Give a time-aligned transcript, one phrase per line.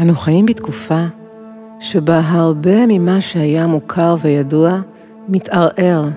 [0.00, 1.04] אנו חיים בתקופה
[1.80, 4.80] שבה הרבה ממה שהיה מוכר וידוע
[5.28, 6.08] מתערער.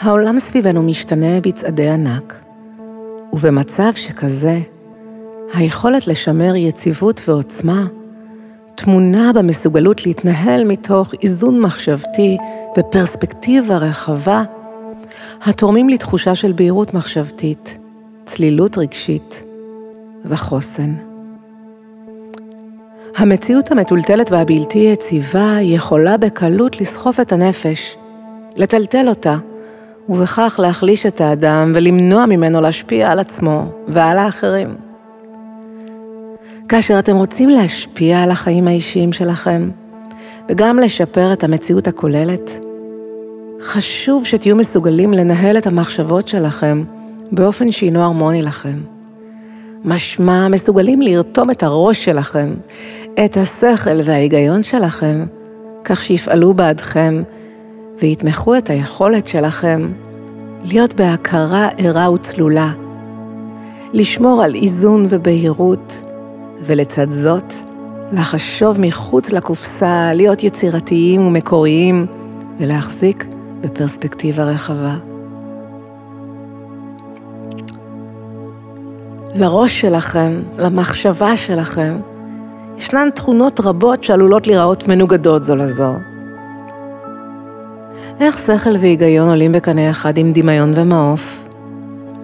[0.00, 2.40] העולם סביבנו משתנה בצעדי ענק,
[3.32, 4.60] ובמצב שכזה,
[5.54, 7.86] היכולת לשמר יציבות ועוצמה
[8.74, 12.36] טמונה במסוגלות להתנהל מתוך איזון מחשבתי
[12.78, 14.42] ופרספקטיבה רחבה,
[15.42, 17.78] התורמים לתחושה של בהירות מחשבתית,
[18.26, 19.44] צלילות רגשית
[20.24, 21.11] וחוסן.
[23.16, 27.96] המציאות המטולטלת והבלתי יציבה יכולה בקלות לסחוף את הנפש,
[28.56, 29.36] לטלטל אותה,
[30.08, 34.76] ובכך להחליש את האדם ולמנוע ממנו להשפיע על עצמו ועל האחרים.
[36.68, 39.70] כאשר אתם רוצים להשפיע על החיים האישיים שלכם,
[40.48, 42.64] וגם לשפר את המציאות הכוללת,
[43.60, 46.84] חשוב שתהיו מסוגלים לנהל את המחשבות שלכם
[47.32, 48.78] באופן שהינו הרמוני לכם.
[49.84, 52.54] משמע מסוגלים לרתום את הראש שלכם,
[53.14, 55.24] את השכל וההיגיון שלכם,
[55.84, 57.22] כך שיפעלו בעדכם
[57.98, 59.92] ויתמכו את היכולת שלכם
[60.64, 62.72] להיות בהכרה ערה וצלולה,
[63.92, 66.02] לשמור על איזון ובהירות,
[66.62, 67.54] ולצד זאת,
[68.12, 72.06] לחשוב מחוץ לקופסה, להיות יצירתיים ומקוריים,
[72.58, 73.26] ולהחזיק
[73.60, 74.96] בפרספקטיבה רחבה.
[79.34, 81.96] לראש שלכם, למחשבה שלכם,
[82.82, 85.92] ישנן תכונות רבות שעלולות להיראות מנוגדות זו לזו.
[88.20, 91.48] איך שכל והיגיון עולים בקנה אחד עם דמיון ומעוף?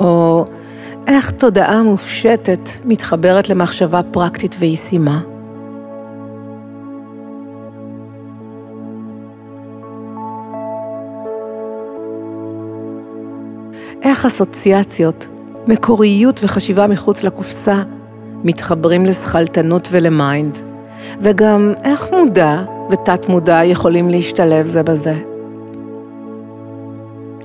[0.00, 0.44] או
[1.06, 5.20] איך תודעה מופשטת מתחברת למחשבה פרקטית וישימה?
[14.02, 15.26] איך אסוציאציות,
[15.66, 17.82] מקוריות וחשיבה מחוץ לקופסה
[18.44, 20.58] מתחברים לשכלתנות ולמיינד,
[21.20, 25.14] וגם איך מודע ותת מודע יכולים להשתלב זה בזה.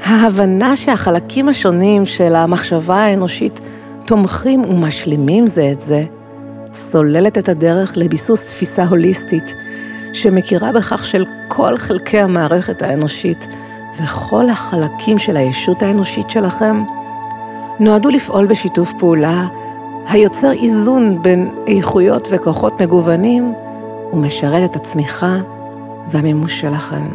[0.03, 3.61] ההבנה שהחלקים השונים של המחשבה האנושית
[4.05, 6.03] תומכים ומשלימים זה את זה,
[6.73, 9.53] סוללת את הדרך לביסוס תפיסה הוליסטית,
[10.13, 13.47] שמכירה בכך של כל חלקי המערכת האנושית
[14.03, 16.83] וכל החלקים של הישות האנושית שלכם,
[17.79, 19.47] נועדו לפעול בשיתוף פעולה
[20.07, 23.53] היוצר איזון בין איכויות וכוחות מגוונים
[24.13, 25.37] ומשרת את הצמיחה
[26.11, 27.09] והמימוש שלכם.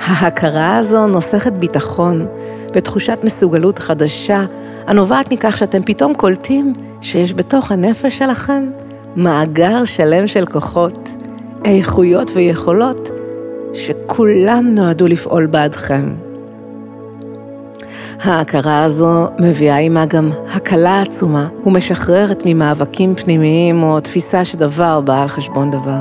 [0.00, 2.26] ההכרה הזו נוסכת ביטחון
[2.74, 4.44] ותחושת מסוגלות חדשה
[4.86, 8.70] הנובעת מכך שאתם פתאום קולטים שיש בתוך הנפש שלכם
[9.16, 11.14] מאגר שלם של כוחות,
[11.64, 13.10] איכויות ויכולות
[13.74, 16.31] שכולם נועדו לפעול בעדכם.
[18.24, 25.28] ההכרה הזו מביאה עימה גם הקלה עצומה ומשחררת ממאבקים פנימיים או תפיסה שדבר בא על
[25.28, 26.00] חשבון דבר.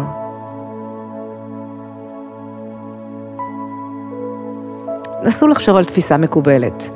[5.23, 6.89] נסו לחשוב על תפיסה מקובלת.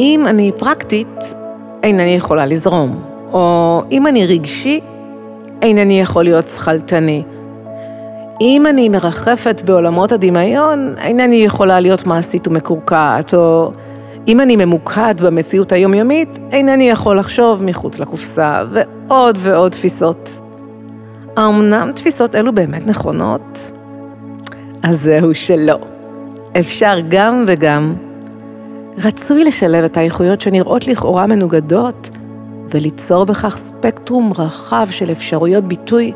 [0.00, 1.34] אם אני פרקטית,
[1.82, 3.02] אינני יכולה לזרום,
[3.32, 4.80] או אם אני רגשי,
[5.62, 7.22] אינני יכול להיות שכלתני.
[8.40, 13.72] אם אני מרחפת בעולמות הדמיון, אינני יכולה להיות מעשית ומקורקעת, או
[14.28, 20.40] אם אני ממוקד במציאות היומיומית, אינני יכול לחשוב מחוץ לקופסה, ועוד ועוד תפיסות.
[21.36, 23.72] האמנם תפיסות אלו באמת נכונות?
[24.82, 25.78] אז זהו שלא.
[26.60, 27.94] אפשר גם וגם.
[28.98, 32.10] רצוי לשלב את האיכויות שנראות לכאורה מנוגדות,
[32.70, 36.12] וליצור בכך ספקטרום רחב של אפשרויות ביטוי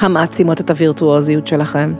[0.00, 1.92] המעצימות את הווירטואוזיות שלכם.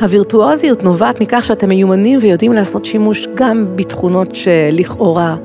[0.00, 5.36] הווירטואוזיות נובעת מכך שאתם מיומנים ויודעים לעשות שימוש גם בתכונות שלכאורה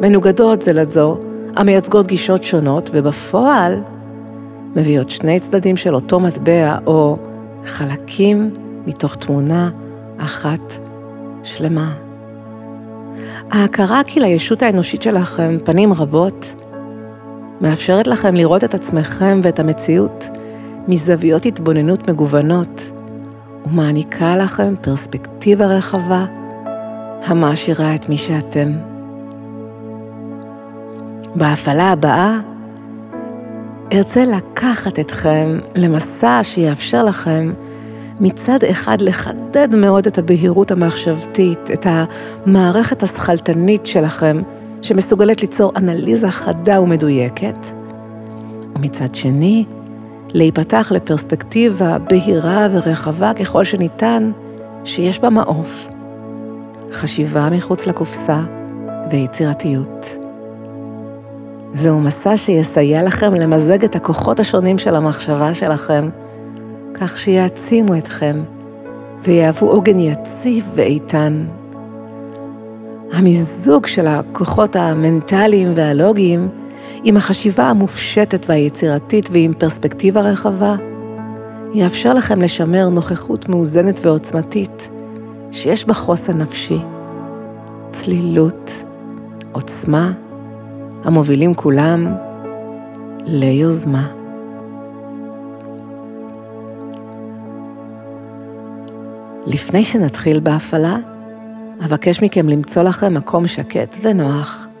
[0.00, 1.18] מנוגדות זה לזו,
[1.56, 3.80] המייצגות גישות שונות, ובפועל
[4.76, 7.16] מביאות שני צדדים של אותו מטבע או
[7.66, 8.50] חלקים
[8.86, 9.70] מתוך תמונה
[10.18, 10.78] אחת
[11.42, 11.94] שלמה.
[13.50, 16.54] ההכרה כי לישות האנושית שלכם פנים רבות,
[17.60, 20.28] מאפשרת לכם לראות את עצמכם ואת המציאות
[20.88, 22.91] מזוויות התבוננות מגוונות,
[23.66, 26.24] ומעניקה לכם פרספקטיבה רחבה
[27.24, 28.72] המעשירה את מי שאתם.
[31.34, 32.38] בהפעלה הבאה
[33.92, 37.52] ארצה לקחת אתכם למסע שיאפשר לכם
[38.20, 44.42] מצד אחד לחדד מאוד את הבהירות המחשבתית, את המערכת השכלתנית שלכם,
[44.82, 47.66] שמסוגלת ליצור אנליזה חדה ומדויקת,
[48.76, 49.64] ומצד שני,
[50.34, 54.30] להיפתח לפרספקטיבה בהירה ורחבה ככל שניתן,
[54.84, 55.88] שיש בה מעוף,
[56.92, 58.40] חשיבה מחוץ לקופסה
[59.10, 60.16] ויצירתיות.
[61.74, 66.08] זהו מסע שיסייע לכם למזג את הכוחות השונים של המחשבה שלכם,
[66.94, 68.42] כך שיעצימו אתכם
[69.24, 71.44] ויהוו עוגן יציב ואיתן.
[73.12, 76.48] המיזוג של הכוחות המנטליים והלוגיים
[77.04, 80.76] עם החשיבה המופשטת והיצירתית ועם פרספקטיבה רחבה,
[81.74, 84.90] יאפשר לכם לשמר נוכחות מאוזנת ועוצמתית
[85.50, 86.78] שיש בה חוסן נפשי,
[87.92, 88.84] צלילות,
[89.52, 90.12] עוצמה,
[91.04, 92.14] המובילים כולם
[93.24, 94.08] ליוזמה.
[99.46, 100.96] לפני שנתחיל בהפעלה,
[101.84, 104.71] אבקש מכם למצוא לכם מקום שקט ונוח.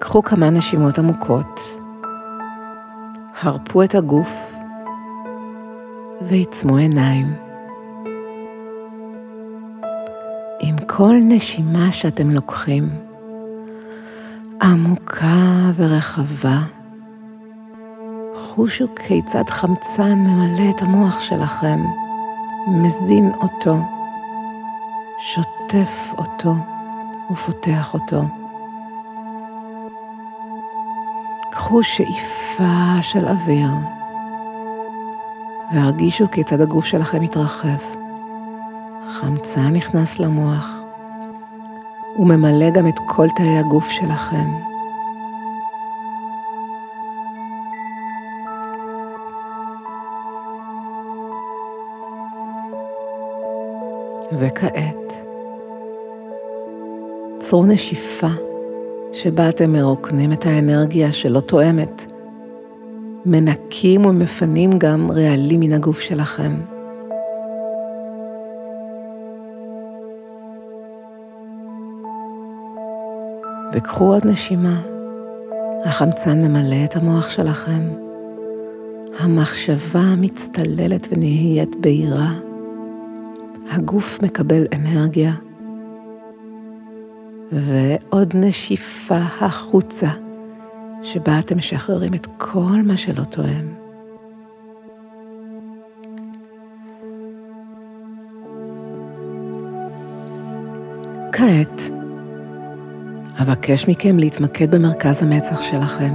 [0.00, 1.60] קחו כמה נשימות עמוקות,
[3.40, 4.54] הרפו את הגוף
[6.20, 7.34] ועיצמו עיניים.
[10.60, 12.88] עם כל נשימה שאתם לוקחים,
[14.62, 16.58] עמוקה ורחבה,
[18.34, 21.80] חושו כיצד חמצן ממלא את המוח שלכם,
[22.68, 23.76] מזין אותו,
[25.18, 26.54] שוטף אותו
[27.32, 28.39] ופותח אותו.
[31.70, 33.70] קחו שאיפה של אוויר
[35.74, 37.78] והרגישו כיצד הגוף שלכם מתרחב.
[39.08, 40.82] חמצן נכנס למוח
[42.18, 44.50] וממלא גם את כל תאי הגוף שלכם.
[54.32, 55.12] וכעת,
[57.40, 58.49] צרו נשיפה
[59.12, 62.12] שבה אתם מרוקנים את האנרגיה שלא תואמת,
[63.26, 66.52] מנקים ומפנים גם רעלים מן הגוף שלכם.
[73.72, 74.80] וקחו עוד נשימה.
[75.84, 77.88] החמצן ממלא את המוח שלכם.
[79.18, 82.32] המחשבה מצטללת ונהיית בהירה.
[83.70, 85.32] הגוף מקבל אנרגיה.
[87.52, 90.08] ועוד נשיפה החוצה,
[91.02, 93.74] שבה אתם משחררים את כל מה שלא תואם.
[101.32, 101.82] כעת,
[103.42, 106.12] אבקש מכם להתמקד במרכז המצח שלכם.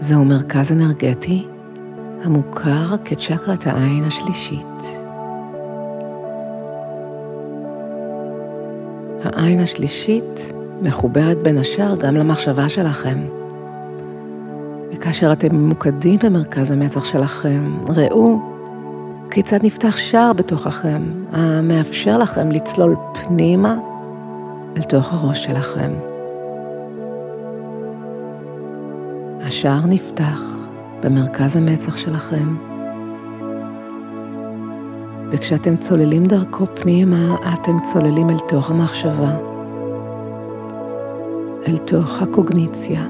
[0.00, 1.46] זהו מרכז אנרגטי
[2.24, 5.07] המוכר כצ'קרת העין השלישית.
[9.22, 13.26] העין השלישית מחוברת בין השאר גם למחשבה שלכם.
[14.92, 18.38] וכאשר אתם ממוקדים במרכז המצח שלכם, ראו
[19.30, 23.76] כיצד נפתח שער בתוככם, המאפשר לכם לצלול פנימה
[24.76, 25.92] אל תוך הראש שלכם.
[29.40, 30.42] השער נפתח
[31.02, 32.56] במרכז המצח שלכם,
[35.30, 39.36] וכשאתם צוללים דרכו פנימה, אתם צוללים אל תוך המחשבה,
[41.68, 43.06] אל תוך הקוגניציה,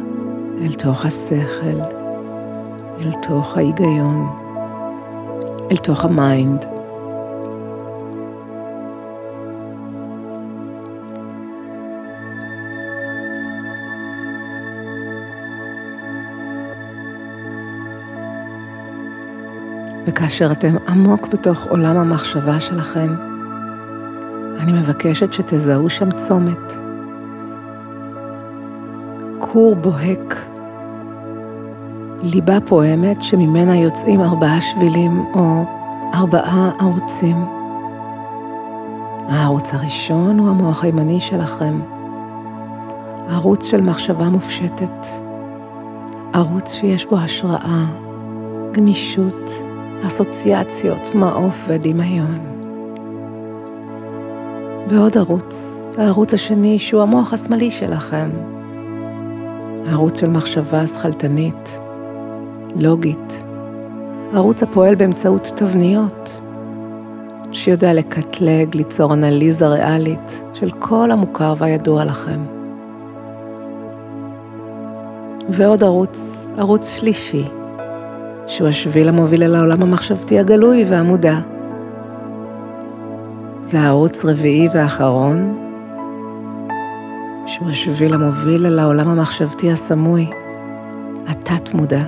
[0.63, 1.81] אל תוך השכל,
[3.01, 4.29] אל תוך ההיגיון,
[5.71, 6.78] אל תוך ה mind.
[20.09, 23.15] וכאשר אתם עמוק בתוך עולם המחשבה שלכם,
[24.61, 26.73] אני מבקשת שתזהו שם צומת.
[29.39, 30.47] כור בוהק,
[32.23, 35.65] ליבה פועמת שממנה יוצאים ארבעה שבילים או
[36.15, 37.45] ארבעה ערוצים.
[39.29, 41.81] הערוץ הראשון הוא המוח הימני שלכם,
[43.29, 45.07] ערוץ של מחשבה מופשטת,
[46.33, 47.85] ערוץ שיש בו השראה,
[48.73, 49.68] גמישות,
[50.07, 52.39] אסוציאציות, מעוף ודמיון.
[54.91, 58.31] בעוד ערוץ, הערוץ השני שהוא המוח השמאלי שלכם.
[59.87, 61.79] ערוץ של מחשבה שכלתנית,
[62.77, 63.45] לוגית,
[64.35, 66.41] ערוץ הפועל באמצעות תבניות,
[67.53, 72.41] שיודע לקטלג, ליצור אנליזה ריאלית של כל המוכר והידוע לכם.
[75.49, 77.45] ועוד ערוץ, ערוץ שלישי,
[78.49, 81.39] שהוא השביל המוביל אל העולם המחשבתי הגלוי והמודע.
[83.69, 85.59] והערוץ רביעי ואחרון,
[87.47, 90.31] שהוא השביל המוביל אל העולם המחשבתי הסמוי,
[91.27, 92.03] התת-מודע.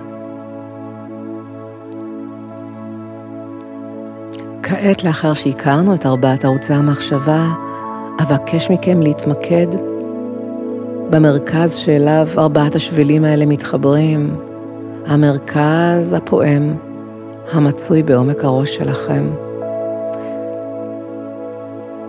[4.62, 7.46] כעת, לאחר שהכרנו את ארבעת ערוצי המחשבה,
[8.22, 9.66] אבקש מכם להתמקד
[11.10, 14.49] במרכז שאליו ארבעת השבילים האלה מתחברים,
[15.06, 16.76] המרכז הפועם
[17.52, 19.30] המצוי בעומק הראש שלכם.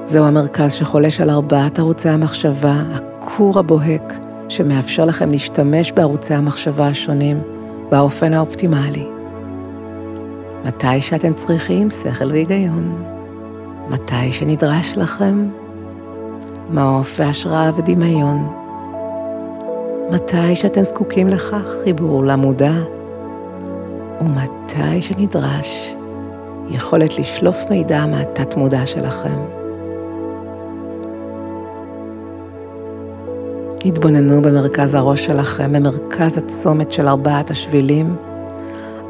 [0.06, 4.14] זהו המרכז שחולש על ארבעת ערוצי המחשבה, הכור הבוהק,
[4.50, 7.42] שמאפשר לכם להשתמש בערוצי המחשבה השונים
[7.90, 9.08] באופן האופטימלי.
[10.66, 13.04] מתי שאתם צריכים שכל והיגיון,
[13.90, 15.50] מתי שנדרש לכם
[16.70, 18.61] מעוף והשראה ודמיון,
[20.12, 22.74] מתי שאתם זקוקים לכך חיבור למודע,
[24.22, 25.96] ומתי שנדרש
[26.70, 29.40] יכולת לשלוף מידע מהתת מודע שלכם.
[33.86, 38.16] התבוננו במרכז הראש שלכם, במרכז הצומת של ארבעת השבילים,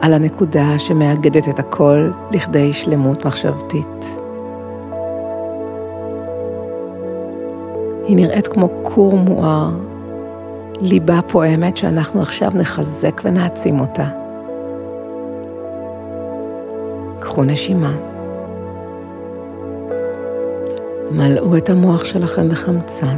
[0.01, 4.17] על הנקודה שמאגדת את הכל לכדי שלמות מחשבתית.
[8.07, 9.90] היא נראית כמו כור מואר,
[10.81, 14.07] ליבה פועמת שאנחנו עכשיו נחזק ונעצים אותה.
[17.19, 17.93] קחו נשימה.
[21.11, 23.17] מלאו את המוח שלכם בחמצן.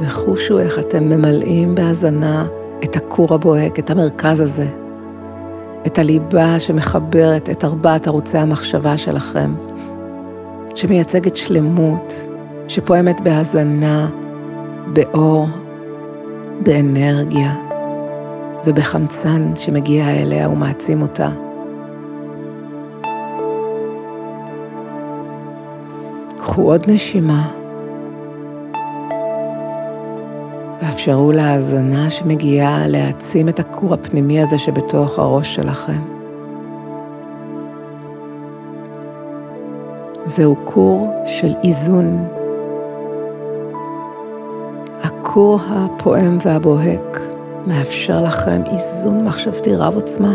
[0.00, 2.46] וחושו איך אתם ממלאים בהזנה
[2.84, 4.66] את הכור הבוהק, את המרכז הזה,
[5.86, 9.54] את הליבה שמחברת את ארבעת ערוצי המחשבה שלכם,
[10.74, 12.14] שמייצגת שלמות,
[12.68, 14.08] שפועמת בהזנה,
[14.86, 15.46] באור,
[16.62, 17.54] באנרגיה
[18.66, 21.30] ובחמצן שמגיע אליה ומעצים אותה.
[26.38, 27.48] קחו עוד נשימה.
[30.82, 36.00] ואפשרו להאזנה שמגיעה להעצים את הכור הפנימי הזה שבתוך הראש שלכם.
[40.26, 42.28] זהו כור של איזון.
[45.32, 47.20] הכור הפועם והבוהק
[47.66, 50.32] מאפשר לכם איזון מחשבתי רב עוצמה.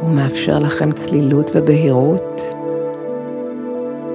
[0.00, 2.42] הוא מאפשר לכם צלילות ובהירות.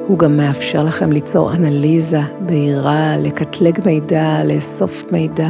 [0.08, 5.50] הוא גם מאפשר לכם ליצור אנליזה בהירה, לקטלג מידע, לאסוף מידע.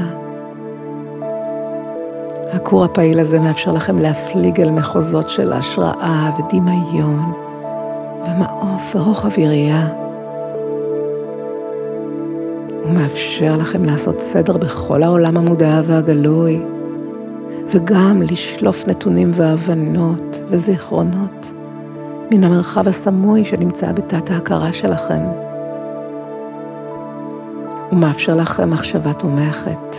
[2.53, 7.33] הכור הפעיל הזה מאפשר לכם להפליג אל מחוזות של השראה ודמיון
[8.25, 10.08] ומעוף ורוחב יריעה.
[12.93, 16.60] מאפשר לכם לעשות סדר בכל העולם המודע והגלוי,
[17.67, 21.51] וגם לשלוף נתונים והבנות וזיכרונות
[22.31, 25.19] מן המרחב הסמוי שנמצא בתת ההכרה שלכם.
[27.89, 29.96] הוא מאפשר לכם מחשבה תומכת.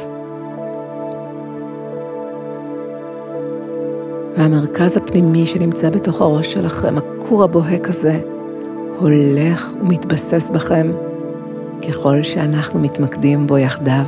[4.36, 8.20] והמרכז הפנימי שנמצא בתוך הראש שלכם, הכור הבוהק הזה,
[8.98, 10.92] הולך ומתבסס בכם
[11.88, 14.04] ככל שאנחנו מתמקדים בו יחדיו.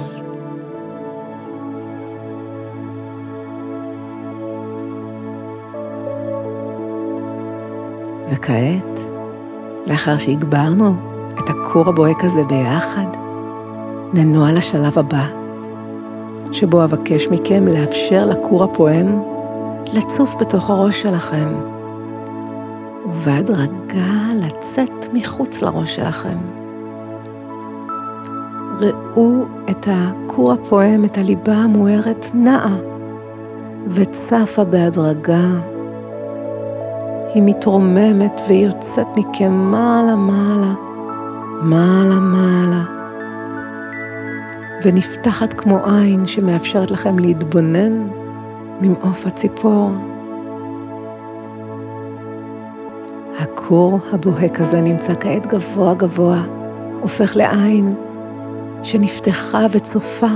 [8.31, 9.01] וכעת,
[9.87, 10.95] לאחר שהגברנו
[11.29, 13.07] את הכור הבוהק הזה ביחד,
[14.15, 15.27] ננוע לשלב הבא,
[16.53, 19.23] שבו אבקש מכם לאפשר לכור הפועם
[19.93, 21.55] לצוף בתוך הראש שלכם,
[23.07, 26.62] ובהדרגה לצאת מחוץ לראש שלכם.
[28.81, 32.77] ראו את הכור הפועם, את הליבה המוארת נעה
[33.89, 35.49] וצפה בהדרגה.
[37.35, 40.75] היא מתרוממת ויוצאת מכם מעלה מעלה,
[41.63, 42.85] מעלה מעלה,
[44.85, 48.09] ונפתחת כמו עין שמאפשרת לכם להתבונן
[48.81, 49.91] ממעוף הציפור.
[53.39, 56.43] הכור הבוהק הזה נמצא כעת גבוה גבוה,
[57.01, 57.95] הופך לעין
[58.83, 60.27] שנפתחה וצופה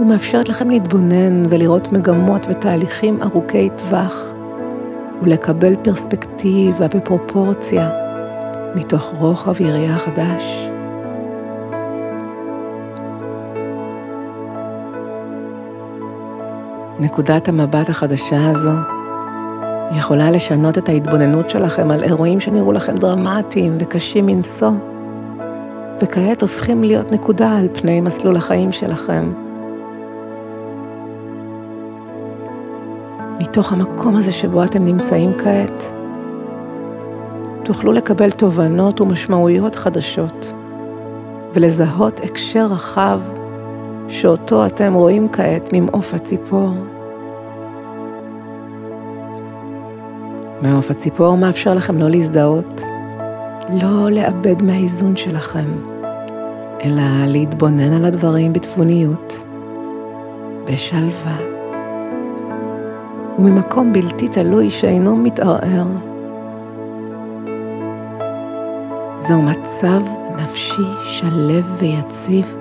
[0.00, 4.34] ומאפשרת לכם להתבונן ולראות מגמות ותהליכים ארוכי טווח.
[5.22, 7.90] ולקבל פרספקטיבה ופרופורציה
[8.74, 10.68] מתוך רוחב יריעה חדש.
[17.00, 18.70] נקודת המבט החדשה הזו
[19.98, 24.70] יכולה לשנות את ההתבוננות שלכם על אירועים שנראו לכם דרמטיים וקשים מנשוא,
[26.02, 29.32] וכעת הופכים להיות נקודה על פני מסלול החיים שלכם.
[33.40, 35.92] מתוך המקום הזה שבו אתם נמצאים כעת,
[37.64, 40.54] תוכלו לקבל תובנות ומשמעויות חדשות,
[41.54, 43.20] ולזהות הקשר רחב
[44.08, 46.70] שאותו אתם רואים כעת ממעוף הציפור.
[50.62, 52.82] מעוף הציפור מאפשר לכם לא להזדהות,
[53.72, 55.72] לא לאבד מהאיזון שלכם,
[56.84, 59.44] אלא להתבונן על הדברים בתבוניות,
[60.64, 61.38] בשלווה,
[63.38, 65.86] וממקום בלתי תלוי שאינו מתערער.
[69.18, 70.00] זהו מצב
[70.42, 72.54] נפשי שלב ויציב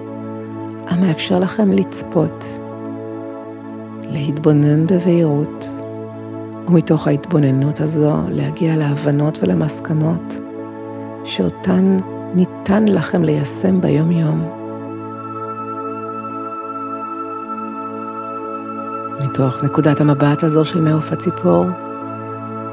[0.88, 2.46] המאפשר לכם לצפות,
[4.04, 5.70] להתבונן בבהירות,
[6.68, 10.40] ומתוך ההתבוננות הזו להגיע להבנות ולמסקנות
[11.30, 11.98] שאותן
[12.36, 14.50] ניתן לכם ליישם ביום-יום.
[19.24, 21.66] מתוך נקודת המבט הזו של מעוף הציפור,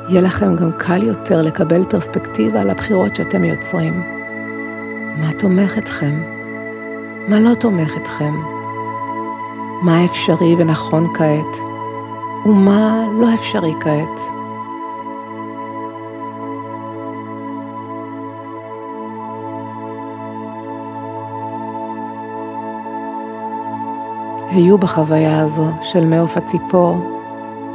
[0.09, 4.03] יהיה לכם גם קל יותר לקבל פרספקטיבה על הבחירות שאתם יוצרים.
[5.21, 6.23] מה תומך אתכם?
[7.29, 8.35] מה לא תומך אתכם?
[9.83, 11.57] מה אפשרי ונכון כעת?
[12.47, 14.36] ומה לא אפשרי כעת?
[24.57, 26.97] היו בחוויה הזו של מעוף הציפור,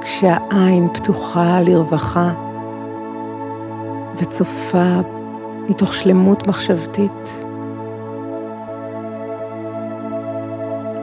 [0.01, 2.31] כשהעין פתוחה לרווחה
[4.17, 5.00] וצופה
[5.69, 7.45] מתוך שלמות מחשבתית.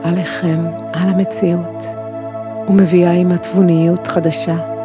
[0.03, 1.85] עליכם, על המציאות,
[2.69, 4.78] ומביאה עימה תבוניות חדשה.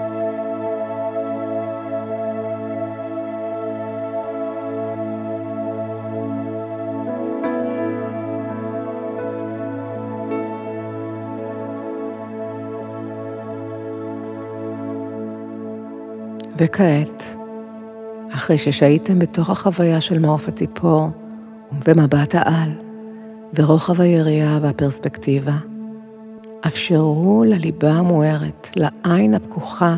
[16.59, 17.37] וכעת,
[18.35, 21.09] אחרי ששהיתם בתוך החוויה של מעוף הציפור
[21.89, 22.71] ומבט העל
[23.55, 25.57] ורוחב היריעה והפרספקטיבה,
[26.67, 29.97] אפשרו לליבה המוארת, לעין הפקוחה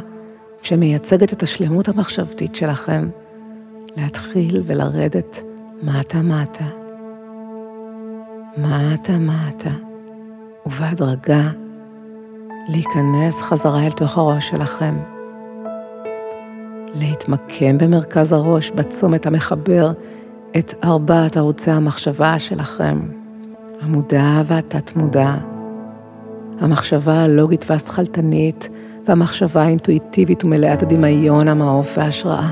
[0.63, 3.09] שמייצגת את השלמות המחשבתית שלכם,
[3.97, 5.43] להתחיל ולרדת
[5.83, 6.65] מטה-מטה.
[8.59, 9.71] מטה-מטה,
[10.67, 11.51] ובהדרגה
[12.69, 15.16] להיכנס חזרה אל תוך הראש שלכם.
[16.99, 19.93] להתמקם במרכז הראש, בצומת המחבר
[20.59, 23.01] את ארבעת ערוצי המחשבה שלכם,
[23.81, 25.35] המודע והתת-מודע,
[26.61, 28.69] המחשבה הלוגית והשכלתנית,
[29.07, 32.51] והמחשבה האינטואיטיבית ומלאת הדמיון, המעוף וההשראה.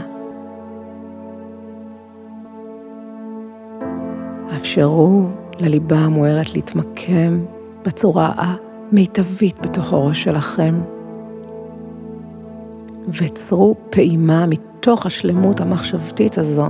[4.55, 5.23] אפשרו
[5.59, 7.45] לליבה המוארת להתמקם
[7.85, 10.94] בצורה המיטבית בתוך הראש שלכם.
[13.09, 16.67] וצרו פעימה מתוך השלמות המחשבתית הזו,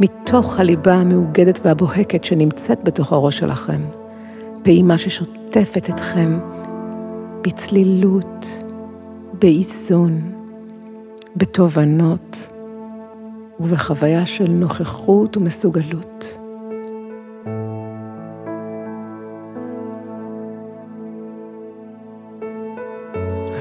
[0.00, 3.80] מתוך הליבה המאוגדת והבוהקת שנמצאת בתוך הראש שלכם,
[4.62, 6.38] פעימה ששוטפת אתכם
[7.42, 8.64] בצלילות,
[9.32, 10.20] באיזון,
[11.36, 12.48] בתובנות
[13.60, 16.38] ובחוויה של נוכחות ומסוגלות.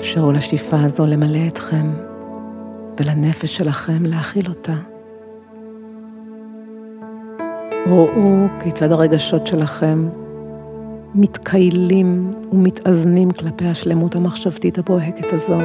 [0.09, 1.91] אפשרו לשאיפה הזו למלא אתכם
[2.99, 4.73] ולנפש שלכם להכיל אותה.
[7.87, 10.09] ראו כיצד הרגשות שלכם
[11.15, 15.59] מתקיילים ומתאזנים כלפי השלמות המחשבתית הבוהקת הזו.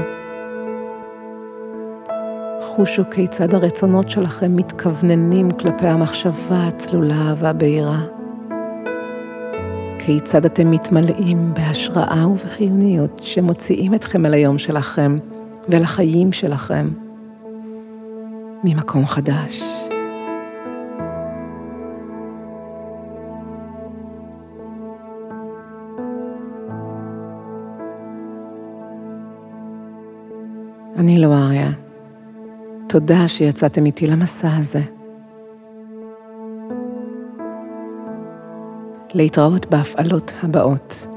[2.62, 8.13] חושו כיצד הרצונות שלכם מתכווננים כלפי המחשבה הצלולה והבהירה.
[10.06, 15.16] כיצד אתם מתמלאים בהשראה ובחיוניות שמוציאים אתכם אל היום שלכם
[15.68, 16.88] ואל החיים שלכם
[18.64, 19.62] ממקום חדש.
[30.96, 31.70] אני לא אריה.
[32.88, 34.93] תודה שיצאתם איתי למסע הזה.
[39.14, 41.13] להתראות בהפעלות הבאות.